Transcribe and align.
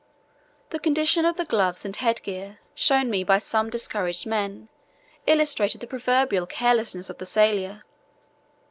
The 0.71 0.79
condition 0.79 1.25
of 1.25 1.35
the 1.37 1.45
gloves 1.45 1.85
and 1.85 1.95
headgear 1.95 2.57
shown 2.73 3.11
me 3.11 3.23
by 3.23 3.37
some 3.37 3.69
discouraged 3.69 4.25
men 4.25 4.67
illustrated 5.27 5.79
the 5.79 5.85
proverbial 5.85 6.47
carelessness 6.47 7.11
of 7.11 7.19
the 7.19 7.25
sailor. 7.27 7.83